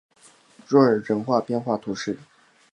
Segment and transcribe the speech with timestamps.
[0.65, 2.17] 若尔人口变化图示